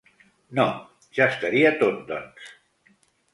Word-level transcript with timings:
No, 0.59 0.63
ja 1.17 1.27
estaria 1.33 1.73
tot 1.83 2.01
doncs. 2.09 2.49